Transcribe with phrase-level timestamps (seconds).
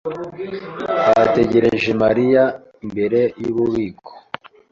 [1.19, 2.43] yategereje Mariya
[2.83, 4.11] imbere yububiko.